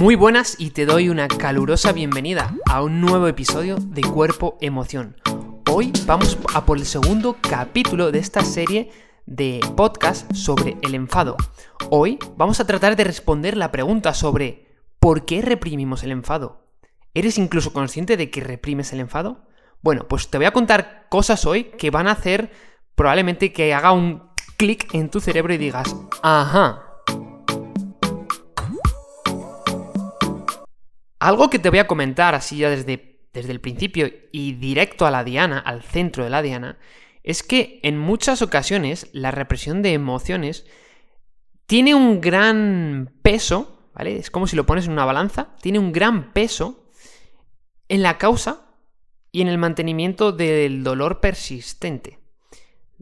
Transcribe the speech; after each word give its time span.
Muy 0.00 0.14
buenas 0.14 0.56
y 0.58 0.70
te 0.70 0.86
doy 0.86 1.10
una 1.10 1.28
calurosa 1.28 1.92
bienvenida 1.92 2.56
a 2.64 2.82
un 2.82 3.02
nuevo 3.02 3.28
episodio 3.28 3.76
de 3.76 4.00
Cuerpo 4.00 4.56
Emoción. 4.62 5.14
Hoy 5.70 5.92
vamos 6.06 6.38
a 6.54 6.64
por 6.64 6.78
el 6.78 6.86
segundo 6.86 7.36
capítulo 7.38 8.10
de 8.10 8.18
esta 8.18 8.42
serie 8.42 8.90
de 9.26 9.60
podcast 9.76 10.32
sobre 10.32 10.78
el 10.80 10.94
enfado. 10.94 11.36
Hoy 11.90 12.18
vamos 12.38 12.60
a 12.60 12.66
tratar 12.66 12.96
de 12.96 13.04
responder 13.04 13.58
la 13.58 13.70
pregunta 13.70 14.14
sobre 14.14 14.68
¿por 15.00 15.26
qué 15.26 15.42
reprimimos 15.42 16.02
el 16.02 16.12
enfado? 16.12 16.64
¿Eres 17.12 17.36
incluso 17.36 17.74
consciente 17.74 18.16
de 18.16 18.30
que 18.30 18.40
reprimes 18.40 18.94
el 18.94 19.00
enfado? 19.00 19.44
Bueno, 19.82 20.08
pues 20.08 20.28
te 20.30 20.38
voy 20.38 20.46
a 20.46 20.54
contar 20.54 21.08
cosas 21.10 21.44
hoy 21.44 21.64
que 21.64 21.90
van 21.90 22.08
a 22.08 22.12
hacer 22.12 22.50
probablemente 22.94 23.52
que 23.52 23.74
haga 23.74 23.92
un 23.92 24.30
clic 24.56 24.94
en 24.94 25.10
tu 25.10 25.20
cerebro 25.20 25.52
y 25.52 25.58
digas, 25.58 25.94
ajá, 26.22 26.89
Algo 31.20 31.50
que 31.50 31.58
te 31.58 31.70
voy 31.70 31.78
a 31.78 31.86
comentar 31.86 32.34
así 32.34 32.56
ya 32.56 32.70
desde, 32.70 33.20
desde 33.32 33.52
el 33.52 33.60
principio 33.60 34.10
y 34.32 34.54
directo 34.54 35.06
a 35.06 35.10
la 35.10 35.22
diana, 35.22 35.58
al 35.58 35.82
centro 35.82 36.24
de 36.24 36.30
la 36.30 36.42
diana, 36.42 36.78
es 37.22 37.42
que 37.42 37.78
en 37.82 37.98
muchas 37.98 38.40
ocasiones 38.42 39.08
la 39.12 39.30
represión 39.30 39.82
de 39.82 39.92
emociones 39.92 40.66
tiene 41.66 41.94
un 41.94 42.20
gran 42.20 43.12
peso, 43.22 43.90
¿vale? 43.94 44.16
Es 44.16 44.30
como 44.30 44.46
si 44.46 44.56
lo 44.56 44.66
pones 44.66 44.86
en 44.86 44.92
una 44.92 45.04
balanza, 45.04 45.54
tiene 45.60 45.78
un 45.78 45.92
gran 45.92 46.32
peso 46.32 46.88
en 47.88 48.02
la 48.02 48.18
causa 48.18 48.66
y 49.30 49.42
en 49.42 49.48
el 49.48 49.58
mantenimiento 49.58 50.32
del 50.32 50.82
dolor 50.82 51.20
persistente. 51.20 52.18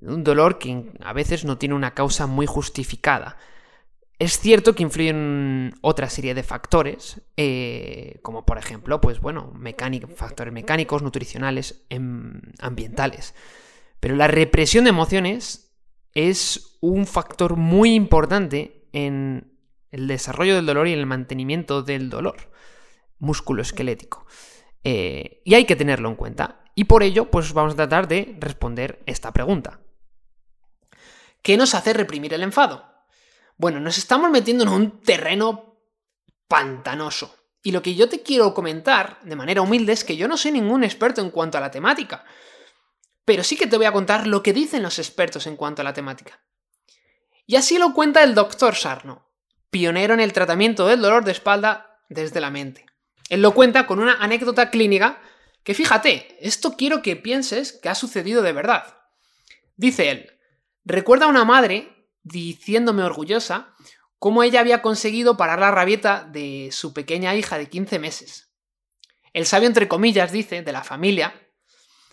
Un 0.00 0.24
dolor 0.24 0.58
que 0.58 0.90
a 1.00 1.12
veces 1.12 1.44
no 1.44 1.56
tiene 1.56 1.74
una 1.74 1.94
causa 1.94 2.26
muy 2.26 2.46
justificada. 2.46 3.36
Es 4.18 4.40
cierto 4.40 4.74
que 4.74 4.82
influyen 4.82 5.74
otra 5.80 6.10
serie 6.10 6.34
de 6.34 6.42
factores, 6.42 7.22
eh, 7.36 8.18
como 8.22 8.44
por 8.44 8.58
ejemplo, 8.58 9.00
pues 9.00 9.20
bueno, 9.20 9.52
factores 10.16 10.52
mecánicos, 10.52 11.02
nutricionales, 11.02 11.84
em, 11.88 12.40
ambientales. 12.58 13.34
Pero 14.00 14.16
la 14.16 14.26
represión 14.26 14.84
de 14.84 14.90
emociones 14.90 15.72
es 16.14 16.78
un 16.80 17.06
factor 17.06 17.56
muy 17.56 17.94
importante 17.94 18.88
en 18.92 19.56
el 19.92 20.08
desarrollo 20.08 20.56
del 20.56 20.66
dolor 20.66 20.88
y 20.88 20.94
en 20.94 20.98
el 20.98 21.06
mantenimiento 21.06 21.82
del 21.82 22.10
dolor 22.10 22.50
musculoesquelético. 23.20 24.26
Eh, 24.82 25.42
y 25.44 25.54
hay 25.54 25.64
que 25.64 25.76
tenerlo 25.76 26.08
en 26.08 26.16
cuenta. 26.16 26.64
Y 26.74 26.84
por 26.84 27.04
ello, 27.04 27.30
pues 27.30 27.52
vamos 27.52 27.74
a 27.74 27.76
tratar 27.76 28.08
de 28.08 28.36
responder 28.40 29.00
esta 29.06 29.32
pregunta. 29.32 29.80
¿Qué 31.42 31.56
nos 31.56 31.74
hace 31.74 31.92
reprimir 31.92 32.34
el 32.34 32.42
enfado? 32.42 32.97
Bueno, 33.58 33.80
nos 33.80 33.98
estamos 33.98 34.30
metiendo 34.30 34.62
en 34.64 34.70
un 34.70 35.00
terreno 35.00 35.76
pantanoso. 36.46 37.34
Y 37.60 37.72
lo 37.72 37.82
que 37.82 37.96
yo 37.96 38.08
te 38.08 38.22
quiero 38.22 38.54
comentar, 38.54 39.18
de 39.22 39.34
manera 39.34 39.62
humilde, 39.62 39.92
es 39.92 40.04
que 40.04 40.16
yo 40.16 40.28
no 40.28 40.36
soy 40.36 40.52
ningún 40.52 40.84
experto 40.84 41.20
en 41.20 41.30
cuanto 41.30 41.58
a 41.58 41.60
la 41.60 41.72
temática. 41.72 42.24
Pero 43.24 43.42
sí 43.42 43.56
que 43.56 43.66
te 43.66 43.76
voy 43.76 43.86
a 43.86 43.92
contar 43.92 44.28
lo 44.28 44.44
que 44.44 44.52
dicen 44.52 44.84
los 44.84 45.00
expertos 45.00 45.48
en 45.48 45.56
cuanto 45.56 45.82
a 45.82 45.84
la 45.84 45.92
temática. 45.92 46.40
Y 47.46 47.56
así 47.56 47.78
lo 47.78 47.94
cuenta 47.94 48.22
el 48.22 48.34
doctor 48.34 48.76
Sarno, 48.76 49.28
pionero 49.70 50.14
en 50.14 50.20
el 50.20 50.32
tratamiento 50.32 50.86
del 50.86 51.00
dolor 51.00 51.24
de 51.24 51.32
espalda 51.32 52.00
desde 52.08 52.40
la 52.40 52.50
mente. 52.50 52.86
Él 53.28 53.42
lo 53.42 53.54
cuenta 53.54 53.86
con 53.86 53.98
una 53.98 54.22
anécdota 54.22 54.70
clínica 54.70 55.20
que 55.64 55.74
fíjate, 55.74 56.38
esto 56.40 56.76
quiero 56.76 57.02
que 57.02 57.16
pienses 57.16 57.72
que 57.72 57.88
ha 57.88 57.94
sucedido 57.94 58.40
de 58.42 58.52
verdad. 58.52 58.98
Dice 59.76 60.10
él, 60.10 60.38
recuerda 60.84 61.26
a 61.26 61.28
una 61.28 61.44
madre 61.44 61.97
diciéndome 62.22 63.02
orgullosa 63.02 63.74
cómo 64.18 64.42
ella 64.42 64.60
había 64.60 64.82
conseguido 64.82 65.36
parar 65.36 65.60
la 65.60 65.70
rabieta 65.70 66.24
de 66.24 66.70
su 66.72 66.92
pequeña 66.92 67.34
hija 67.34 67.58
de 67.58 67.68
15 67.68 67.98
meses. 67.98 68.52
El 69.32 69.46
sabio, 69.46 69.68
entre 69.68 69.88
comillas, 69.88 70.32
dice, 70.32 70.62
de 70.62 70.72
la 70.72 70.82
familia, 70.82 71.48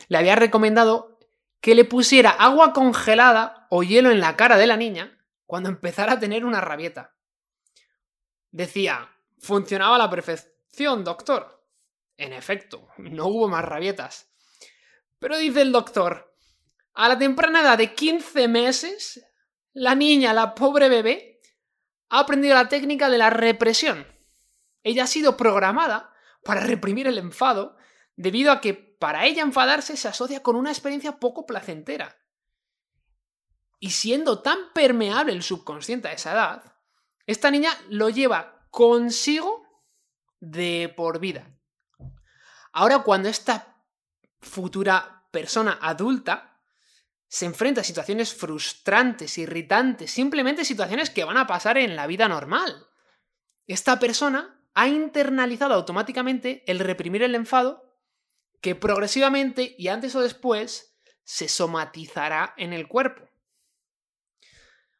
le 0.08 0.18
había 0.18 0.36
recomendado 0.36 1.20
que 1.62 1.76
le 1.76 1.86
pusiera 1.86 2.30
agua 2.30 2.74
congelada 2.74 3.68
o 3.72 3.84
hielo 3.84 4.12
en 4.12 4.20
la 4.20 4.36
cara 4.36 4.58
de 4.58 4.68
la 4.68 4.78
niña 4.78 5.18
cuando 5.46 5.70
empezara 5.70 6.14
a 6.14 6.20
tener 6.20 6.46
una 6.46 6.62
rabieta. 6.62 7.16
Decía, 8.52 9.10
funcionaba 9.40 9.96
a 9.96 10.00
la 10.00 10.10
perfección, 10.10 11.04
doctor. 11.04 11.66
En 12.18 12.34
efecto, 12.34 12.88
no 12.98 13.28
hubo 13.28 13.48
más 13.48 13.66
rabietas. 13.66 14.32
Pero 15.20 15.38
dice 15.38 15.62
el 15.62 15.72
doctor, 15.72 16.36
a 16.94 17.10
la 17.10 17.18
temprana 17.18 17.62
edad 17.62 17.78
de 17.78 17.94
15 17.94 18.48
meses, 18.48 19.26
la 19.76 19.94
niña, 19.94 20.34
la 20.34 20.56
pobre 20.56 20.90
bebé, 20.90 21.42
ha 22.10 22.20
aprendido 22.20 22.56
la 22.56 22.70
técnica 22.70 23.10
de 23.10 23.18
la 23.18 23.30
represión. 23.30 24.08
Ella 24.84 25.04
ha 25.04 25.08
sido 25.08 25.36
programada 25.36 26.14
para 26.44 26.62
reprimir 26.62 27.08
el 27.08 27.18
enfado 27.18 27.76
debido 28.16 28.52
a 28.52 28.62
que 28.62 28.74
para 28.74 29.26
ella 29.26 29.44
enfadarse 29.44 29.98
se 29.98 30.08
asocia 30.08 30.42
con 30.42 30.56
una 30.56 30.72
experiencia 30.72 31.20
poco 31.20 31.46
placentera. 31.46 32.18
Y 33.80 33.92
siendo 33.92 34.42
tan 34.42 34.58
permeable 34.74 35.34
el 35.34 35.44
subconsciente 35.44 36.08
a 36.08 36.14
esa 36.14 36.32
edad, 36.32 36.76
esta 37.28 37.52
niña 37.52 37.72
lo 37.90 38.10
lleva 38.10 38.68
consigo 38.72 39.84
de 40.40 40.94
por 40.96 41.20
vida. 41.20 41.52
Ahora 42.72 43.00
cuando 43.00 43.28
esta 43.28 43.84
futura 44.40 45.28
persona 45.32 45.78
adulta 45.82 46.55
se 47.36 47.46
enfrenta 47.46 47.82
a 47.82 47.84
situaciones 47.84 48.34
frustrantes, 48.34 49.38
irritantes, 49.38 50.10
simplemente 50.10 50.64
situaciones 50.64 51.10
que 51.10 51.26
van 51.26 51.36
a 51.36 51.46
pasar 51.46 51.78
en 51.78 51.98
la 51.98 52.08
vida 52.08 52.30
normal. 52.30 52.88
Esta 53.68 54.00
persona 54.00 54.66
ha 54.74 54.88
internalizado 54.88 55.74
automáticamente 55.74 56.64
el 56.66 56.80
reprimir 56.80 57.24
el 57.24 57.36
enfado 57.36 58.00
que 58.62 58.74
progresivamente 58.74 59.76
y 59.78 59.90
antes 59.90 60.16
o 60.16 60.22
después 60.22 60.98
se 61.26 61.50
somatizará 61.50 62.54
en 62.56 62.72
el 62.72 62.88
cuerpo. 62.88 63.28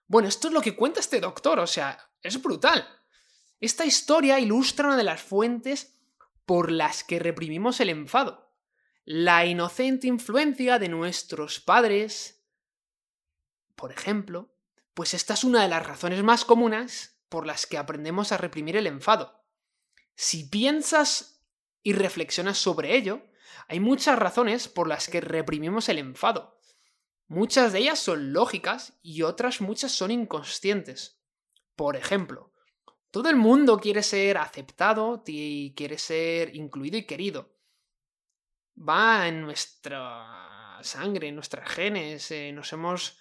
Bueno, 0.06 0.28
esto 0.28 0.50
es 0.50 0.54
lo 0.54 0.60
que 0.60 0.76
cuenta 0.76 1.00
este 1.00 1.22
doctor, 1.22 1.58
o 1.62 1.68
sea, 1.68 1.98
es 2.22 2.42
brutal. 2.42 2.86
Esta 3.62 3.86
historia 3.86 4.42
ilustra 4.42 4.88
una 4.88 4.98
de 4.98 5.04
las 5.04 5.22
fuentes 5.22 6.02
por 6.46 6.70
las 6.70 7.06
que 7.06 7.18
reprimimos 7.18 7.80
el 7.80 7.88
enfado 7.88 8.45
la 9.06 9.46
inocente 9.46 10.08
influencia 10.08 10.80
de 10.80 10.90
nuestros 10.90 11.60
padres, 11.60 12.44
por 13.76 13.92
ejemplo, 13.92 14.52
pues 14.96 15.14
esta 15.14 15.36
es 15.36 15.44
una 15.44 15.62
de 15.62 15.68
las 15.68 15.86
razones 15.86 16.24
más 16.24 16.44
comunes 16.44 17.22
por 17.30 17.46
las 17.46 17.68
que 17.68 17.78
aprendemos 17.78 18.32
a 18.32 18.38
reprimir 18.38 18.76
el 18.78 18.88
enfado. 18.88 19.46
Si 20.16 20.46
piensas 20.46 21.46
y 21.84 21.94
reflexionas 21.94 22.58
sobre 22.58 22.96
ello, 22.96 23.22
hay 23.68 23.80
muchas 23.80 24.18
razones 24.18 24.68
por 24.68 24.88
las 24.88 25.08
que 25.08 25.22
reprimimos 25.22 25.88
el 25.88 26.00
enfado. 26.00 26.60
Muchas 27.28 27.74
de 27.74 27.80
ellas 27.80 28.00
son 28.00 28.34
lógicas 28.34 28.98
y 29.04 29.22
otras 29.22 29.62
muchas 29.62 29.92
son 29.92 30.10
inconscientes. 30.10 31.22
Por 31.76 31.96
ejemplo, 31.96 32.54
todo 33.12 33.30
el 33.30 33.36
mundo 33.36 33.78
quiere 33.80 34.02
ser 34.02 34.40
aceptado 34.40 35.24
y 35.28 35.76
quiere 35.76 36.00
ser 36.00 36.56
incluido 36.56 36.98
y 36.98 37.06
querido 37.06 37.55
va 38.78 39.28
en 39.28 39.42
nuestra 39.42 40.80
sangre, 40.82 41.28
en 41.28 41.36
nuestras 41.36 41.70
genes, 41.70 42.32
eh, 42.32 42.52
nos 42.52 42.72
hemos 42.74 43.18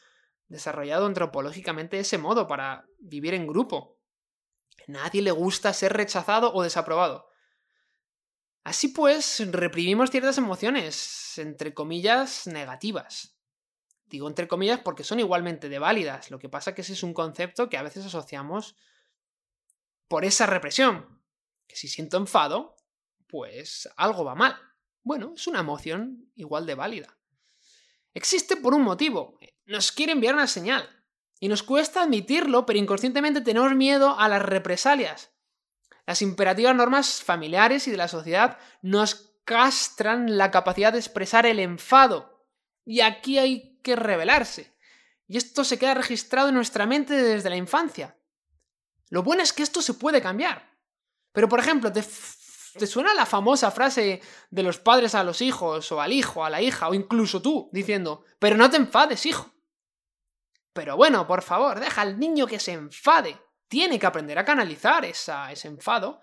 desarrollado 0.49 1.07
antropológicamente 1.07 1.99
ese 1.99 2.19
modo 2.19 2.47
para 2.47 2.87
vivir 2.99 3.35
en 3.35 3.47
grupo. 3.47 3.99
Nadie 4.87 5.23
le 5.23 5.31
gusta 5.31 5.73
ser 5.73 5.93
rechazado 5.93 6.53
o 6.53 6.63
desaprobado. 6.63 7.29
Así 8.65 8.89
pues, 8.89 9.43
reprimimos 9.51 10.11
ciertas 10.11 10.39
emociones, 10.39 11.39
entre 11.39 11.75
comillas, 11.75 12.47
negativas. 12.47 13.39
Digo 14.07 14.29
entre 14.29 14.49
comillas 14.49 14.81
porque 14.81 15.05
son 15.05 15.21
igualmente 15.21 15.69
de 15.69 15.79
válidas, 15.79 16.31
lo 16.31 16.39
que 16.39 16.49
pasa 16.49 16.75
que 16.75 16.83
ese 16.83 16.93
es 16.93 17.03
un 17.03 17.15
concepto 17.15 17.69
que 17.69 17.77
a 17.77 17.83
veces 17.83 18.07
asociamos 18.07 18.77
por 20.09 20.25
esa 20.25 20.47
represión. 20.47 21.23
Que 21.67 21.77
si 21.77 21.89
siento 21.89 22.17
enfado, 22.19 22.77
pues 23.27 23.89
algo 23.97 24.25
va 24.25 24.35
mal. 24.35 24.57
Bueno, 25.05 25.35
es 25.37 25.47
una 25.47 25.61
emoción 25.61 26.33
igual 26.35 26.67
de 26.67 26.75
válida. 26.75 27.17
Existe 28.15 28.57
por 28.57 28.75
un 28.75 28.83
motivo. 28.83 29.39
Nos 29.67 29.93
quiere 29.93 30.13
enviar 30.13 30.35
una 30.35 30.47
señal. 30.47 30.89
Y 31.39 31.49
nos 31.49 31.63
cuesta 31.63 32.03
admitirlo, 32.03 32.65
pero 32.65 32.79
inconscientemente 32.79 33.43
tenemos 33.43 33.75
miedo 33.75 34.19
a 34.19 34.29
las 34.29 34.41
represalias. 34.41 35.31
Las 36.07 36.23
imperativas 36.23 36.75
normas 36.75 37.23
familiares 37.23 37.87
y 37.87 37.91
de 37.91 37.99
la 37.99 38.09
sociedad 38.09 38.59
nos 38.81 39.37
castran 39.45 40.39
la 40.39 40.51
capacidad 40.51 40.93
de 40.93 41.01
expresar 41.01 41.45
el 41.45 41.61
enfado. 41.61 42.49
Y 42.87 43.01
aquí 43.01 43.39
hay 43.39 43.79
que 43.83 43.97
revelarse. 43.97 44.75
Y 45.27 45.37
esto 45.37 45.65
se 45.65 45.79
queda 45.79 45.95
registrado 45.95 46.49
en 46.49 46.55
nuestra 46.55 46.87
mente 46.87 47.15
desde 47.15 47.51
la 47.51 47.57
infancia. 47.57 48.17
Lo 49.11 49.23
bueno 49.23 49.43
es 49.43 49.53
que 49.53 49.63
esto 49.63 49.83
se 49.83 49.95
puede 49.95 50.23
cambiar. 50.23 50.79
Pero, 51.33 51.49
por 51.49 51.61
ejemplo, 51.61 51.93
te 51.93 52.03
¿Te 52.79 52.87
suena 52.87 53.15
la 53.15 53.27
famosa 53.27 53.71
frase 53.71 54.21
de 54.51 54.63
los 54.63 54.79
padres 54.79 55.15
a 55.15 55.25
los 55.25 55.41
hijos, 55.41 55.91
o 55.93 56.01
al 56.01 56.13
hijo, 56.13 56.45
a 56.45 56.51
la 56.51 56.61
hija, 56.61 56.89
o 56.89 56.95
incluso 56.95 57.41
tú, 57.41 57.71
diciendo, 57.73 58.25
pero 58.39 58.57
no 58.57 58.69
te 58.71 58.77
enfades, 58.77 59.27
hijo? 59.27 59.51
Pero 60.73 60.97
bueno, 60.97 61.27
por 61.27 61.43
favor, 61.43 61.79
deja 61.79 62.03
al 62.03 62.19
niño 62.19 62.47
que 62.47 62.59
se 62.59 62.73
enfade. 62.73 63.41
Tiene 63.69 63.99
que 63.99 64.07
aprender 64.07 64.39
a 64.39 64.45
canalizar 64.45 65.05
ese 65.05 65.69
enfado 65.69 66.21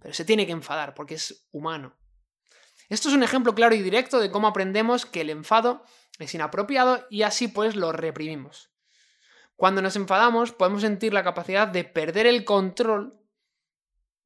pero 0.00 0.14
se 0.14 0.24
tiene 0.24 0.46
que 0.46 0.52
enfadar 0.52 0.94
porque 0.94 1.14
es 1.14 1.46
humano. 1.52 1.96
Esto 2.88 3.08
es 3.08 3.14
un 3.14 3.22
ejemplo 3.22 3.54
claro 3.54 3.74
y 3.74 3.82
directo 3.82 4.20
de 4.20 4.30
cómo 4.30 4.46
aprendemos 4.46 5.06
que 5.06 5.22
el 5.22 5.30
enfado 5.30 5.82
es 6.18 6.34
inapropiado 6.34 7.06
y 7.10 7.22
así 7.22 7.48
pues 7.48 7.74
lo 7.74 7.92
reprimimos. 7.92 8.70
Cuando 9.56 9.82
nos 9.82 9.96
enfadamos 9.96 10.52
podemos 10.52 10.82
sentir 10.82 11.12
la 11.12 11.24
capacidad 11.24 11.66
de 11.66 11.84
perder 11.84 12.26
el 12.26 12.44
control, 12.44 13.18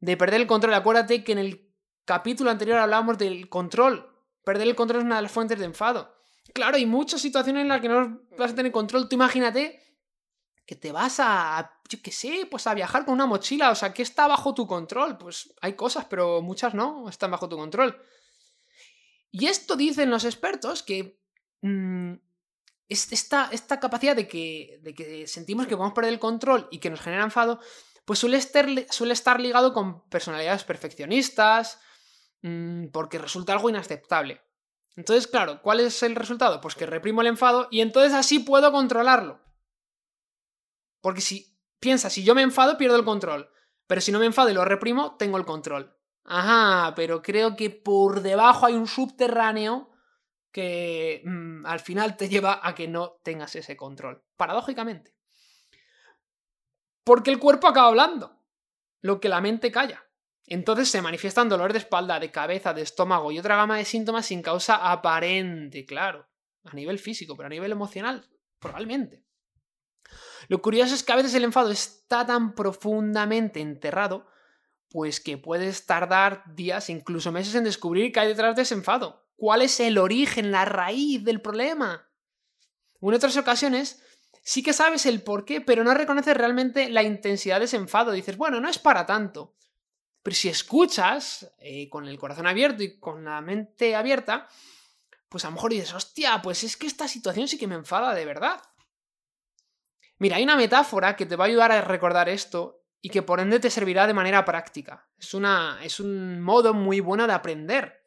de 0.00 0.16
perder 0.16 0.40
el 0.40 0.46
control. 0.46 0.74
Acuérdate 0.74 1.22
que 1.22 1.32
en 1.32 1.38
el 1.38 1.70
capítulo 2.04 2.50
anterior 2.50 2.78
hablábamos 2.78 3.18
del 3.18 3.48
control. 3.48 4.10
Perder 4.44 4.68
el 4.68 4.74
control 4.74 5.00
es 5.00 5.06
una 5.06 5.16
de 5.16 5.22
las 5.22 5.32
fuentes 5.32 5.58
de 5.58 5.66
enfado. 5.66 6.16
Claro, 6.52 6.76
hay 6.76 6.86
muchas 6.86 7.20
situaciones 7.20 7.62
en 7.62 7.68
las 7.68 7.80
que 7.80 7.88
no 7.88 8.20
vas 8.36 8.52
a 8.52 8.54
tener 8.54 8.72
control. 8.72 9.08
Tú 9.08 9.14
imagínate 9.14 9.80
que 10.66 10.74
te 10.76 10.92
vas 10.92 11.18
a, 11.20 11.78
yo 11.88 12.00
qué 12.02 12.10
sé, 12.12 12.46
pues 12.50 12.66
a 12.66 12.74
viajar 12.74 13.04
con 13.04 13.14
una 13.14 13.26
mochila. 13.26 13.70
O 13.70 13.74
sea, 13.74 13.92
¿qué 13.92 14.02
está 14.02 14.26
bajo 14.26 14.54
tu 14.54 14.66
control? 14.66 15.18
Pues 15.18 15.54
hay 15.60 15.74
cosas, 15.74 16.06
pero 16.08 16.42
muchas 16.42 16.74
no 16.74 17.08
están 17.08 17.30
bajo 17.30 17.48
tu 17.48 17.56
control. 17.56 18.00
Y 19.30 19.46
esto 19.46 19.76
dicen 19.76 20.10
los 20.10 20.24
expertos 20.24 20.82
que 20.82 21.20
mm, 21.62 22.14
esta, 22.88 23.48
esta, 23.52 23.78
capacidad 23.78 24.16
de 24.16 24.26
que, 24.26 24.80
de 24.82 24.94
que 24.94 25.26
sentimos 25.28 25.66
que 25.66 25.76
podemos 25.76 25.94
perder 25.94 26.12
el 26.12 26.18
control 26.18 26.66
y 26.72 26.78
que 26.78 26.90
nos 26.90 27.00
genera 27.00 27.22
enfado, 27.22 27.60
pues 28.10 28.18
suele 28.18 28.38
estar, 28.38 28.66
suele 28.90 29.12
estar 29.12 29.38
ligado 29.38 29.72
con 29.72 30.02
personalidades 30.08 30.64
perfeccionistas, 30.64 31.78
mm, 32.42 32.88
porque 32.88 33.18
resulta 33.18 33.52
algo 33.52 33.70
inaceptable. 33.70 34.40
Entonces, 34.96 35.28
claro, 35.28 35.62
¿cuál 35.62 35.78
es 35.78 36.02
el 36.02 36.16
resultado? 36.16 36.60
Pues 36.60 36.74
que 36.74 36.86
reprimo 36.86 37.20
el 37.20 37.28
enfado 37.28 37.68
y 37.70 37.82
entonces 37.82 38.12
así 38.12 38.40
puedo 38.40 38.72
controlarlo. 38.72 39.40
Porque 41.00 41.20
si 41.20 41.56
piensa, 41.78 42.10
si 42.10 42.24
yo 42.24 42.34
me 42.34 42.42
enfado, 42.42 42.76
pierdo 42.76 42.96
el 42.96 43.04
control. 43.04 43.48
Pero 43.86 44.00
si 44.00 44.10
no 44.10 44.18
me 44.18 44.26
enfado 44.26 44.50
y 44.50 44.54
lo 44.54 44.64
reprimo, 44.64 45.16
tengo 45.16 45.38
el 45.38 45.44
control. 45.44 45.96
Ajá, 46.24 46.92
pero 46.96 47.22
creo 47.22 47.54
que 47.54 47.70
por 47.70 48.22
debajo 48.22 48.66
hay 48.66 48.74
un 48.74 48.88
subterráneo 48.88 49.88
que 50.50 51.22
mm, 51.24 51.64
al 51.64 51.78
final 51.78 52.16
te 52.16 52.28
lleva 52.28 52.58
a 52.60 52.74
que 52.74 52.88
no 52.88 53.20
tengas 53.22 53.54
ese 53.54 53.76
control. 53.76 54.24
Paradójicamente. 54.36 55.19
Porque 57.10 57.32
el 57.32 57.40
cuerpo 57.40 57.66
acaba 57.66 57.88
hablando, 57.88 58.40
lo 59.00 59.18
que 59.18 59.28
la 59.28 59.40
mente 59.40 59.72
calla. 59.72 60.06
Entonces 60.46 60.88
se 60.88 61.02
manifiestan 61.02 61.48
dolores 61.48 61.72
de 61.72 61.80
espalda, 61.80 62.20
de 62.20 62.30
cabeza, 62.30 62.72
de 62.72 62.82
estómago 62.82 63.32
y 63.32 63.38
otra 63.40 63.56
gama 63.56 63.78
de 63.78 63.84
síntomas 63.84 64.26
sin 64.26 64.42
causa 64.42 64.92
aparente, 64.92 65.84
claro. 65.84 66.28
A 66.62 66.72
nivel 66.72 67.00
físico, 67.00 67.36
pero 67.36 67.48
a 67.48 67.50
nivel 67.50 67.72
emocional, 67.72 68.30
probablemente. 68.60 69.24
Lo 70.46 70.62
curioso 70.62 70.94
es 70.94 71.02
que 71.02 71.10
a 71.10 71.16
veces 71.16 71.34
el 71.34 71.42
enfado 71.42 71.72
está 71.72 72.24
tan 72.24 72.54
profundamente 72.54 73.58
enterrado 73.58 74.28
pues 74.88 75.18
que 75.18 75.36
puedes 75.36 75.86
tardar 75.86 76.44
días, 76.54 76.90
incluso 76.90 77.32
meses 77.32 77.56
en 77.56 77.64
descubrir 77.64 78.12
qué 78.12 78.20
hay 78.20 78.28
detrás 78.28 78.54
de 78.54 78.62
ese 78.62 78.74
enfado. 78.74 79.26
¿Cuál 79.34 79.62
es 79.62 79.80
el 79.80 79.98
origen, 79.98 80.52
la 80.52 80.64
raíz 80.64 81.24
del 81.24 81.40
problema? 81.40 82.06
en 83.02 83.14
otras 83.14 83.36
ocasiones 83.36 84.00
sí 84.50 84.64
que 84.64 84.72
sabes 84.72 85.06
el 85.06 85.22
por 85.22 85.44
qué, 85.44 85.60
pero 85.60 85.84
no 85.84 85.94
reconoces 85.94 86.36
realmente 86.36 86.90
la 86.90 87.04
intensidad 87.04 87.60
de 87.60 87.66
ese 87.66 87.76
enfado. 87.76 88.10
Dices, 88.10 88.36
bueno, 88.36 88.60
no 88.60 88.68
es 88.68 88.80
para 88.80 89.06
tanto. 89.06 89.54
Pero 90.24 90.34
si 90.34 90.48
escuchas 90.48 91.54
eh, 91.60 91.88
con 91.88 92.08
el 92.08 92.18
corazón 92.18 92.48
abierto 92.48 92.82
y 92.82 92.98
con 92.98 93.24
la 93.24 93.40
mente 93.42 93.94
abierta, 93.94 94.48
pues 95.28 95.44
a 95.44 95.48
lo 95.50 95.54
mejor 95.54 95.70
dices, 95.70 95.94
hostia, 95.94 96.42
pues 96.42 96.64
es 96.64 96.76
que 96.76 96.88
esta 96.88 97.06
situación 97.06 97.46
sí 97.46 97.58
que 97.58 97.68
me 97.68 97.76
enfada 97.76 98.12
de 98.12 98.24
verdad. 98.24 98.60
Mira, 100.18 100.34
hay 100.34 100.42
una 100.42 100.56
metáfora 100.56 101.14
que 101.14 101.26
te 101.26 101.36
va 101.36 101.44
a 101.44 101.46
ayudar 101.46 101.70
a 101.70 101.82
recordar 101.82 102.28
esto 102.28 102.82
y 103.00 103.08
que 103.08 103.22
por 103.22 103.38
ende 103.38 103.60
te 103.60 103.70
servirá 103.70 104.08
de 104.08 104.14
manera 104.14 104.44
práctica. 104.44 105.08
Es, 105.16 105.32
una, 105.32 105.78
es 105.84 106.00
un 106.00 106.40
modo 106.40 106.74
muy 106.74 106.98
bueno 106.98 107.28
de 107.28 107.34
aprender. 107.34 108.04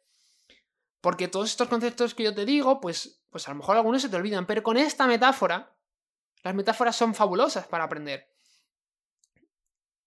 Porque 1.00 1.28
todos 1.28 1.48
estos 1.48 1.68
conceptos 1.68 2.14
que 2.14 2.24
yo 2.24 2.34
te 2.34 2.44
digo, 2.44 2.82
pues, 2.82 3.24
pues 3.30 3.48
a 3.48 3.52
lo 3.52 3.56
mejor 3.56 3.78
algunos 3.78 4.02
se 4.02 4.10
te 4.10 4.16
olvidan, 4.16 4.46
pero 4.46 4.62
con 4.62 4.76
esta 4.76 5.06
metáfora, 5.06 5.73
las 6.44 6.54
metáforas 6.54 6.94
son 6.94 7.14
fabulosas 7.14 7.66
para 7.66 7.84
aprender. 7.84 8.28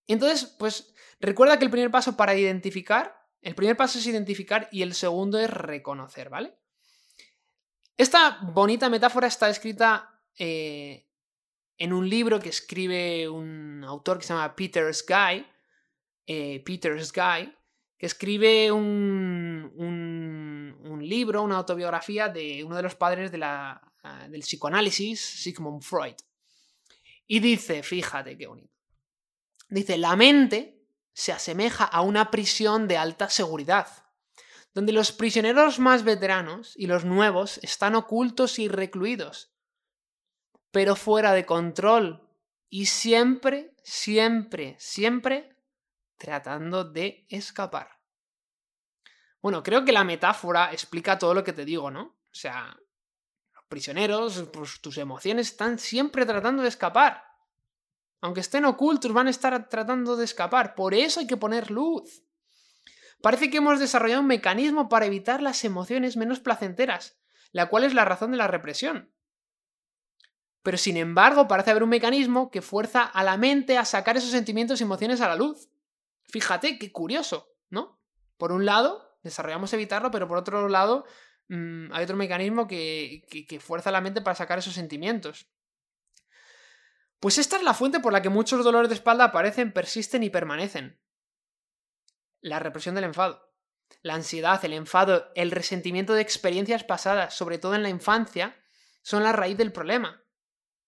Entonces, 0.07 0.45
pues 0.57 0.93
recuerda 1.19 1.57
que 1.59 1.65
el 1.65 1.71
primer 1.71 1.91
paso 1.91 2.15
para 2.15 2.35
identificar, 2.35 3.27
el 3.41 3.55
primer 3.55 3.75
paso 3.75 3.99
es 3.99 4.07
identificar 4.07 4.69
y 4.71 4.83
el 4.83 4.93
segundo 4.93 5.39
es 5.39 5.49
reconocer, 5.49 6.29
¿vale? 6.29 6.57
Esta 7.97 8.39
bonita 8.43 8.89
metáfora 8.89 9.27
está 9.27 9.49
escrita 9.49 10.21
eh, 10.37 11.09
en 11.77 11.93
un 11.93 12.07
libro 12.07 12.39
que 12.39 12.49
escribe 12.49 13.27
un 13.27 13.83
autor 13.83 14.19
que 14.19 14.25
se 14.25 14.33
llama 14.33 14.55
Peter 14.55 14.93
Sky, 14.93 15.45
eh, 16.27 16.63
Peter 16.63 17.03
Sky, 17.03 17.51
que 17.97 18.05
escribe 18.05 18.71
un, 18.71 19.73
un, 19.75 21.07
libro, 21.07 21.41
una 21.41 21.57
autobiografía 21.57 22.27
de 22.27 22.63
uno 22.63 22.75
de 22.75 22.83
los 22.83 22.95
padres 22.95 23.31
de 23.31 23.37
la, 23.37 23.81
ah, 24.03 24.27
del 24.27 24.41
psicoanálisis, 24.41 25.19
Sigmund 25.19 25.81
Freud. 25.81 26.15
Y 27.27 27.39
dice, 27.39 27.83
fíjate 27.83 28.37
qué 28.37 28.47
bonito, 28.47 28.73
dice, 29.69 29.97
la 29.97 30.15
mente 30.15 30.81
se 31.13 31.31
asemeja 31.31 31.83
a 31.83 32.01
una 32.01 32.31
prisión 32.31 32.87
de 32.87 32.97
alta 32.97 33.29
seguridad, 33.29 33.87
donde 34.73 34.93
los 34.93 35.11
prisioneros 35.11 35.79
más 35.79 36.03
veteranos 36.03 36.73
y 36.77 36.87
los 36.87 37.03
nuevos 37.03 37.59
están 37.63 37.95
ocultos 37.95 38.59
y 38.59 38.67
recluidos 38.67 39.51
pero 40.77 40.95
fuera 40.95 41.33
de 41.33 41.43
control. 41.43 42.21
Y 42.69 42.85
siempre, 42.85 43.73
siempre, 43.83 44.75
siempre 44.77 45.55
tratando 46.17 46.83
de 46.83 47.25
escapar. 47.29 47.99
Bueno, 49.41 49.63
creo 49.63 49.85
que 49.85 49.91
la 49.91 50.03
metáfora 50.03 50.71
explica 50.71 51.17
todo 51.17 51.33
lo 51.33 51.43
que 51.43 51.53
te 51.53 51.65
digo, 51.65 51.89
¿no? 51.89 52.01
O 52.01 52.35
sea, 52.35 52.77
prisioneros, 53.67 54.47
pues 54.53 54.81
tus 54.81 54.97
emociones 54.97 55.47
están 55.47 55.79
siempre 55.79 56.25
tratando 56.25 56.63
de 56.63 56.69
escapar. 56.69 57.23
Aunque 58.21 58.39
estén 58.39 58.65
ocultos, 58.65 59.13
van 59.13 59.27
a 59.27 59.31
estar 59.31 59.69
tratando 59.69 60.15
de 60.15 60.25
escapar. 60.25 60.75
Por 60.75 60.93
eso 60.93 61.19
hay 61.19 61.27
que 61.27 61.37
poner 61.37 61.69
luz. 61.69 62.23
Parece 63.21 63.49
que 63.49 63.57
hemos 63.57 63.79
desarrollado 63.79 64.21
un 64.21 64.27
mecanismo 64.27 64.89
para 64.89 65.05
evitar 65.05 65.41
las 65.41 65.63
emociones 65.63 66.17
menos 66.17 66.39
placenteras, 66.39 67.17
la 67.51 67.67
cual 67.67 67.83
es 67.83 67.93
la 67.93 68.05
razón 68.05 68.31
de 68.31 68.37
la 68.37 68.47
represión. 68.47 69.11
Pero 70.63 70.77
sin 70.77 70.97
embargo, 70.97 71.47
parece 71.47 71.71
haber 71.71 71.83
un 71.83 71.89
mecanismo 71.89 72.51
que 72.51 72.61
fuerza 72.61 73.03
a 73.03 73.23
la 73.23 73.37
mente 73.37 73.77
a 73.77 73.85
sacar 73.85 74.17
esos 74.17 74.31
sentimientos 74.31 74.79
y 74.79 74.83
emociones 74.83 75.21
a 75.21 75.27
la 75.27 75.35
luz. 75.35 75.69
Fíjate, 76.25 76.77
qué 76.77 76.91
curioso, 76.91 77.53
¿no? 77.69 77.99
Por 78.37 78.51
un 78.51 78.65
lado, 78.65 79.17
desarrollamos 79.23 79.71
evitarlo, 79.73 80.11
pero 80.11 80.27
por 80.27 80.37
otro 80.37 80.67
lado, 80.67 81.05
mm, 81.49 81.93
hay 81.93 82.03
otro 82.03 82.15
mecanismo 82.15 82.67
que, 82.67 83.25
que 83.47 83.59
fuerza 83.59 83.91
la 83.91 84.01
mente 84.01 84.21
para 84.21 84.35
sacar 84.35 84.59
esos 84.59 84.73
sentimientos. 84.73 85.47
Pues 87.19 87.37
esta 87.37 87.57
es 87.57 87.63
la 87.63 87.73
fuente 87.73 87.99
por 87.99 88.13
la 88.13 88.21
que 88.21 88.29
muchos 88.29 88.63
dolores 88.63 88.89
de 88.89 88.95
espalda 88.95 89.25
aparecen, 89.25 89.71
persisten 89.71 90.23
y 90.23 90.29
permanecen. 90.29 90.99
La 92.41 92.59
represión 92.59 92.95
del 92.95 93.05
enfado. 93.05 93.51
La 94.01 94.13
ansiedad, 94.13 94.63
el 94.63 94.73
enfado, 94.73 95.31
el 95.35 95.51
resentimiento 95.51 96.13
de 96.13 96.21
experiencias 96.21 96.83
pasadas, 96.83 97.33
sobre 97.33 97.57
todo 97.57 97.73
en 97.73 97.83
la 97.83 97.89
infancia, 97.89 98.55
son 99.01 99.23
la 99.23 99.31
raíz 99.31 99.57
del 99.57 99.71
problema 99.71 100.21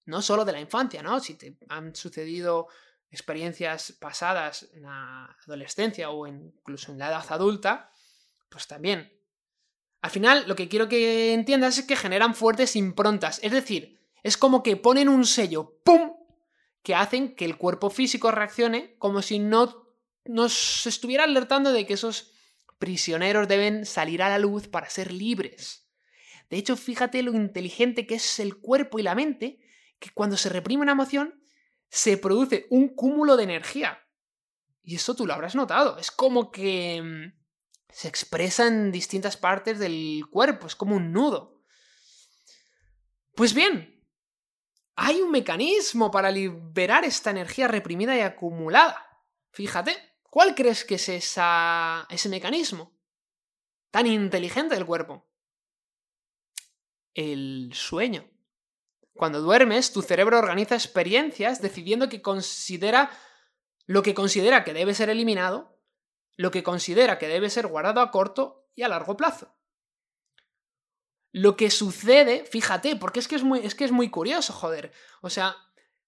no 0.09 0.23
solo 0.23 0.43
de 0.43 0.51
la 0.51 0.59
infancia, 0.59 1.03
¿no? 1.03 1.19
Si 1.19 1.35
te 1.35 1.55
han 1.69 1.95
sucedido 1.95 2.67
experiencias 3.11 3.91
pasadas 3.93 4.67
en 4.73 4.81
la 4.83 5.37
adolescencia 5.45 6.09
o 6.09 6.25
incluso 6.25 6.91
en 6.91 6.97
la 6.97 7.09
edad 7.09 7.25
adulta, 7.29 7.91
pues 8.49 8.67
también. 8.67 9.13
Al 10.01 10.11
final, 10.11 10.45
lo 10.47 10.55
que 10.55 10.69
quiero 10.69 10.87
que 10.87 11.33
entiendas 11.33 11.77
es 11.77 11.85
que 11.85 11.95
generan 11.95 12.35
fuertes 12.35 12.75
improntas, 12.75 13.39
es 13.43 13.51
decir, 13.51 13.99
es 14.23 14.37
como 14.37 14.63
que 14.63 14.77
ponen 14.77 15.09
un 15.09 15.25
sello, 15.25 15.79
¡pum!, 15.83 16.13
que 16.83 16.95
hacen 16.95 17.35
que 17.35 17.45
el 17.45 17.57
cuerpo 17.57 17.89
físico 17.89 18.31
reaccione 18.31 18.95
como 18.97 19.21
si 19.21 19.39
no 19.39 19.89
nos 20.25 20.85
estuviera 20.85 21.23
alertando 21.25 21.71
de 21.71 21.85
que 21.85 21.93
esos 21.93 22.31
prisioneros 22.77 23.47
deben 23.47 23.85
salir 23.85 24.23
a 24.23 24.29
la 24.29 24.39
luz 24.39 24.67
para 24.67 24.89
ser 24.89 25.11
libres. 25.11 25.89
De 26.49 26.57
hecho, 26.57 26.77
fíjate 26.77 27.21
lo 27.21 27.33
inteligente 27.33 28.07
que 28.07 28.15
es 28.15 28.39
el 28.39 28.57
cuerpo 28.57 28.99
y 28.99 29.03
la 29.03 29.15
mente, 29.15 29.59
que 29.99 30.09
cuando 30.11 30.37
se 30.37 30.49
reprime 30.49 30.81
una 30.83 30.93
emoción, 30.93 31.43
se 31.89 32.17
produce 32.17 32.67
un 32.69 32.89
cúmulo 32.89 33.37
de 33.37 33.43
energía. 33.43 33.99
Y 34.81 34.95
eso 34.95 35.15
tú 35.15 35.27
lo 35.27 35.33
habrás 35.33 35.55
notado. 35.55 35.97
Es 35.97 36.09
como 36.09 36.51
que 36.51 37.01
mm, 37.01 37.38
se 37.91 38.07
expresa 38.07 38.67
en 38.67 38.91
distintas 38.91 39.37
partes 39.37 39.79
del 39.79 40.23
cuerpo, 40.29 40.67
es 40.67 40.75
como 40.75 40.95
un 40.95 41.11
nudo. 41.11 41.63
Pues 43.35 43.53
bien, 43.53 44.05
hay 44.95 45.21
un 45.21 45.31
mecanismo 45.31 46.11
para 46.11 46.29
liberar 46.29 47.05
esta 47.05 47.31
energía 47.31 47.67
reprimida 47.67 48.15
y 48.15 48.21
acumulada. 48.21 49.05
Fíjate, 49.51 49.95
¿cuál 50.23 50.55
crees 50.55 50.85
que 50.85 50.95
es 50.95 51.09
ese 51.09 52.29
mecanismo 52.29 52.97
tan 53.91 54.07
inteligente 54.07 54.75
del 54.75 54.85
cuerpo? 54.85 55.27
El 57.13 57.71
sueño. 57.73 58.29
Cuando 59.13 59.41
duermes, 59.41 59.91
tu 59.91 60.01
cerebro 60.01 60.37
organiza 60.37 60.75
experiencias 60.75 61.61
decidiendo 61.61 62.07
que 62.07 62.21
considera 62.21 63.09
lo 63.85 64.03
que 64.03 64.13
considera 64.13 64.63
que 64.63 64.73
debe 64.73 64.93
ser 64.93 65.09
eliminado, 65.09 65.78
lo 66.39 66.51
que 66.51 66.63
considera 66.63 67.19
que 67.19 67.27
debe 67.27 67.49
ser 67.49 67.67
guardado 67.67 67.99
a 67.99 68.11
corto 68.11 68.69
y 68.73 68.83
a 68.83 68.87
largo 68.87 69.17
plazo. 69.17 69.53
Lo 71.33 71.57
que 71.57 71.69
sucede, 71.69 72.45
fíjate, 72.45 72.95
porque 72.95 73.19
es 73.19 73.27
que 73.27 73.35
es 73.35 73.43
muy, 73.43 73.59
es 73.59 73.75
que 73.75 73.83
es 73.83 73.91
muy 73.91 74.09
curioso, 74.09 74.53
joder. 74.53 74.93
O 75.21 75.29
sea, 75.29 75.57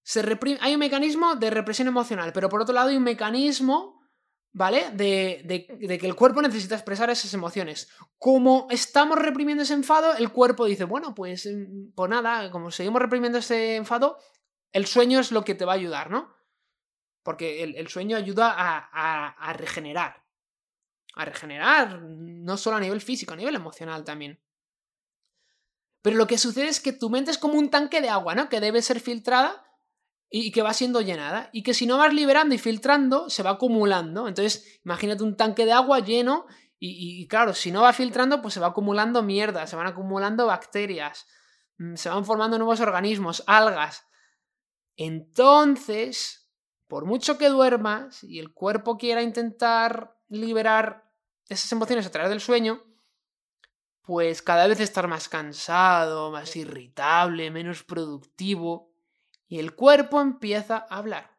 se 0.02 0.22
hay 0.62 0.72
un 0.72 0.80
mecanismo 0.80 1.36
de 1.36 1.50
represión 1.50 1.86
emocional, 1.86 2.32
pero 2.32 2.48
por 2.48 2.62
otro 2.62 2.74
lado 2.74 2.88
hay 2.88 2.96
un 2.96 3.02
mecanismo, 3.02 4.00
¿vale? 4.54 4.88
De, 4.92 5.42
de, 5.44 5.98
que 5.98 6.06
el 6.06 6.16
cuerpo 6.16 6.40
necesita 6.40 6.76
expresar 6.76 7.10
esas 7.10 7.34
emociones. 7.34 7.90
Como 8.16 8.68
estamos 8.70 9.18
reprimiendo 9.18 9.64
ese 9.64 9.74
enfado, 9.74 10.16
el 10.16 10.32
cuerpo 10.32 10.64
dice, 10.64 10.84
bueno, 10.84 11.14
pues, 11.14 11.44
mm, 11.44 11.92
pues 11.94 12.08
nada, 12.08 12.50
como 12.50 12.70
seguimos 12.70 13.02
reprimiendo 13.02 13.36
ese 13.36 13.76
enfado, 13.76 14.16
el 14.72 14.86
sueño 14.86 15.20
es 15.20 15.30
lo 15.30 15.44
que 15.44 15.54
te 15.54 15.66
va 15.66 15.72
a 15.72 15.76
ayudar, 15.76 16.10
¿no? 16.10 16.34
Porque 17.22 17.62
el, 17.62 17.86
sueño 17.88 18.16
ayuda 18.16 18.54
a, 18.56 19.28
a 19.28 19.52
regenerar. 19.52 20.21
A 21.14 21.24
regenerar, 21.24 22.00
no 22.02 22.56
solo 22.56 22.76
a 22.76 22.80
nivel 22.80 23.00
físico, 23.00 23.34
a 23.34 23.36
nivel 23.36 23.54
emocional 23.54 24.04
también. 24.04 24.40
Pero 26.02 26.16
lo 26.16 26.26
que 26.26 26.38
sucede 26.38 26.68
es 26.68 26.80
que 26.80 26.92
tu 26.92 27.10
mente 27.10 27.30
es 27.30 27.38
como 27.38 27.54
un 27.54 27.70
tanque 27.70 28.00
de 28.00 28.08
agua, 28.08 28.34
¿no? 28.34 28.48
Que 28.48 28.60
debe 28.60 28.82
ser 28.82 29.00
filtrada 29.00 29.64
y 30.28 30.50
que 30.50 30.62
va 30.62 30.72
siendo 30.72 31.00
llenada. 31.00 31.48
Y 31.52 31.62
que 31.62 31.74
si 31.74 31.86
no 31.86 31.98
vas 31.98 32.12
liberando 32.12 32.54
y 32.54 32.58
filtrando, 32.58 33.30
se 33.30 33.42
va 33.42 33.50
acumulando. 33.50 34.26
Entonces, 34.26 34.80
imagínate 34.84 35.22
un 35.22 35.36
tanque 35.36 35.64
de 35.64 35.72
agua 35.72 36.00
lleno 36.00 36.46
y, 36.84 37.28
claro, 37.28 37.54
si 37.54 37.70
no 37.70 37.82
va 37.82 37.92
filtrando, 37.92 38.42
pues 38.42 38.54
se 38.54 38.60
va 38.60 38.66
acumulando 38.68 39.22
mierda, 39.22 39.68
se 39.68 39.76
van 39.76 39.86
acumulando 39.86 40.46
bacterias, 40.46 41.28
mm, 41.78 41.94
se 41.94 42.08
van 42.08 42.24
formando 42.24 42.58
nuevos 42.58 42.80
organismos, 42.80 43.44
algas. 43.46 44.04
Entonces, 44.96 46.50
por 46.88 47.04
mucho 47.04 47.38
que 47.38 47.48
duermas 47.50 48.24
y 48.24 48.40
el 48.40 48.52
cuerpo 48.52 48.98
quiera 48.98 49.22
intentar 49.22 50.16
liberar 50.28 51.01
esas 51.52 51.72
emociones 51.72 52.06
a 52.06 52.10
través 52.10 52.30
del 52.30 52.40
sueño, 52.40 52.82
pues 54.02 54.42
cada 54.42 54.66
vez 54.66 54.80
estar 54.80 55.06
más 55.08 55.28
cansado, 55.28 56.30
más 56.30 56.56
irritable, 56.56 57.50
menos 57.50 57.84
productivo, 57.84 58.92
y 59.46 59.58
el 59.58 59.74
cuerpo 59.74 60.20
empieza 60.20 60.86
a 60.88 60.96
hablar. 60.96 61.38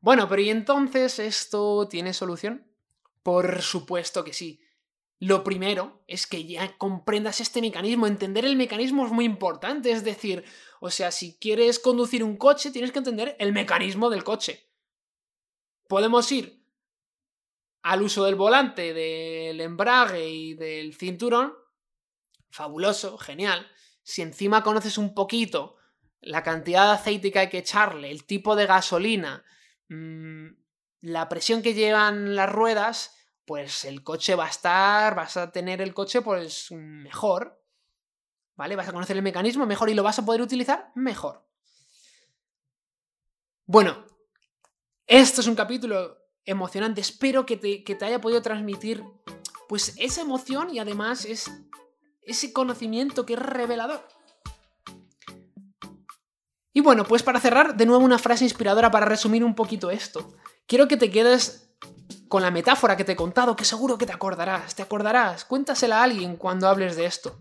Bueno, 0.00 0.28
pero 0.28 0.42
¿y 0.42 0.50
entonces 0.50 1.18
esto 1.18 1.88
tiene 1.88 2.12
solución? 2.12 2.66
Por 3.22 3.62
supuesto 3.62 4.24
que 4.24 4.32
sí. 4.32 4.60
Lo 5.20 5.42
primero 5.42 6.04
es 6.06 6.26
que 6.26 6.44
ya 6.44 6.76
comprendas 6.78 7.40
este 7.40 7.60
mecanismo. 7.60 8.06
Entender 8.06 8.44
el 8.44 8.56
mecanismo 8.56 9.04
es 9.04 9.12
muy 9.12 9.24
importante. 9.24 9.90
Es 9.90 10.04
decir, 10.04 10.44
o 10.80 10.90
sea, 10.90 11.10
si 11.10 11.36
quieres 11.38 11.80
conducir 11.80 12.22
un 12.22 12.36
coche, 12.36 12.70
tienes 12.70 12.92
que 12.92 12.98
entender 12.98 13.36
el 13.40 13.52
mecanismo 13.52 14.10
del 14.10 14.22
coche. 14.22 14.70
Podemos 15.88 16.30
ir 16.30 16.57
al 17.88 18.02
uso 18.02 18.24
del 18.24 18.34
volante, 18.34 18.92
del 18.92 19.58
embrague 19.62 20.28
y 20.28 20.52
del 20.52 20.94
cinturón, 20.94 21.54
fabuloso, 22.50 23.16
genial. 23.16 23.66
Si 24.02 24.20
encima 24.20 24.62
conoces 24.62 24.98
un 24.98 25.14
poquito 25.14 25.76
la 26.20 26.42
cantidad 26.42 26.88
de 26.88 26.92
aceite 26.92 27.32
que 27.32 27.38
hay 27.38 27.48
que 27.48 27.58
echarle, 27.58 28.10
el 28.10 28.24
tipo 28.24 28.56
de 28.56 28.66
gasolina, 28.66 29.42
mm, 29.88 30.48
la 31.00 31.30
presión 31.30 31.62
que 31.62 31.72
llevan 31.72 32.36
las 32.36 32.52
ruedas, 32.52 33.16
pues 33.46 33.86
el 33.86 34.02
coche 34.02 34.34
va 34.34 34.44
a 34.44 34.50
estar, 34.50 35.14
vas 35.14 35.38
a 35.38 35.50
tener 35.50 35.80
el 35.80 35.94
coche 35.94 36.20
pues 36.20 36.70
mejor, 36.72 37.58
¿vale? 38.54 38.76
Vas 38.76 38.88
a 38.88 38.92
conocer 38.92 39.16
el 39.16 39.22
mecanismo 39.22 39.64
mejor 39.64 39.88
y 39.88 39.94
lo 39.94 40.02
vas 40.02 40.18
a 40.18 40.26
poder 40.26 40.42
utilizar 40.42 40.92
mejor. 40.94 41.42
Bueno, 43.64 44.04
esto 45.06 45.40
es 45.40 45.46
un 45.46 45.54
capítulo 45.54 46.17
emocionante. 46.48 47.00
Espero 47.00 47.46
que 47.46 47.56
te, 47.56 48.04
haya 48.04 48.20
podido 48.20 48.42
transmitir 48.42 49.04
pues 49.68 49.94
esa 49.98 50.22
emoción 50.22 50.74
y 50.74 50.78
además 50.78 51.24
es 51.24 51.50
ese 52.22 52.52
conocimiento 52.52 53.26
que 53.26 53.34
es 53.34 53.38
revelador. 53.38 54.06
Y 56.72 56.80
bueno, 56.80 57.04
pues 57.04 57.22
para 57.22 57.40
cerrar, 57.40 57.76
de 57.76 57.86
nuevo 57.86 58.04
una 58.04 58.18
frase 58.18 58.44
inspiradora 58.44 58.90
para 58.90 59.06
resumir 59.06 59.44
un 59.44 59.54
poquito 59.54 59.90
esto. 59.90 60.36
Quiero 60.66 60.88
que 60.88 60.96
te 60.96 61.10
quedes 61.10 61.74
con 62.28 62.42
la 62.42 62.50
metáfora 62.50 62.96
que 62.96 63.04
te 63.04 63.12
he 63.12 63.16
contado, 63.16 63.56
que 63.56 63.64
seguro 63.64 63.98
que 63.98 64.06
te 64.06 64.12
acordarás, 64.12 64.74
te 64.74 64.82
acordarás, 64.82 65.44
cuéntasela 65.44 66.00
a 66.00 66.04
alguien 66.04 66.36
cuando 66.36 66.68
hables 66.68 66.96
de 66.96 67.06
esto. 67.06 67.40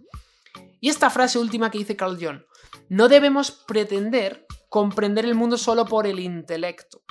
Y 0.80 0.90
esta 0.90 1.10
frase 1.10 1.40
última 1.40 1.72
que 1.72 1.78
dice 1.78 1.96
Carl 1.96 2.18
Jung, 2.20 2.42
no 2.90 3.08
debemos 3.08 3.52
pretender 3.52 4.46
comprender 4.70 5.26
el 5.26 5.36
mundo 5.36 5.58
solo 5.58 5.86
por 5.86 6.08
el 6.08 6.20
intelecto, 6.20 7.02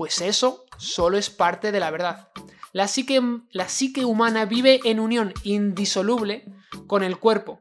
pues 0.00 0.22
eso 0.22 0.64
solo 0.78 1.18
es 1.18 1.28
parte 1.28 1.72
de 1.72 1.78
la 1.78 1.90
verdad. 1.90 2.30
La 2.72 2.88
psique, 2.88 3.20
la 3.50 3.66
humana 4.06 4.46
vive 4.46 4.80
en 4.84 4.98
unión 4.98 5.34
indisoluble 5.42 6.46
con 6.86 7.02
el 7.02 7.18
cuerpo. 7.18 7.60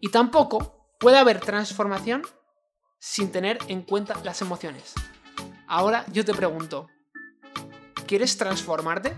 Y 0.00 0.10
tampoco 0.10 0.88
puede 0.98 1.18
haber 1.18 1.40
transformación 1.40 2.22
sin 2.98 3.30
tener 3.30 3.58
en 3.68 3.82
cuenta 3.82 4.18
las 4.24 4.40
emociones. 4.40 4.94
Ahora 5.66 6.06
yo 6.10 6.24
te 6.24 6.32
pregunto, 6.32 6.88
¿quieres 8.06 8.38
transformarte? 8.38 9.14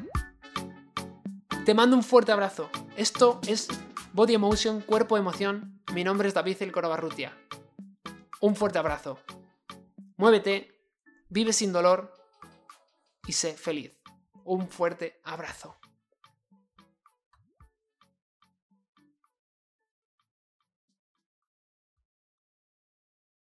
Te 1.64 1.72
mando 1.72 1.94
un 1.94 2.02
fuerte 2.02 2.32
abrazo. 2.32 2.68
Esto 2.96 3.40
es 3.46 3.68
Body 4.12 4.34
Emotion, 4.34 4.80
Cuerpo 4.80 5.16
Emoción. 5.16 5.80
Mi 5.94 6.02
nombre 6.02 6.26
es 6.26 6.34
David 6.34 6.56
El 6.62 6.72
Corobarrutia. 6.72 7.32
Un 8.40 8.56
fuerte 8.56 8.80
abrazo. 8.80 9.20
Muévete, 10.16 10.79
vive 11.30 11.52
sin 11.52 11.72
dolor 11.72 12.12
y 13.26 13.32
sé 13.32 13.54
feliz. 13.56 13.92
Un 14.44 14.68
fuerte 14.68 15.20
abrazo. 15.24 15.79